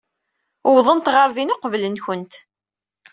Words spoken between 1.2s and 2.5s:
din uqbel-nwent.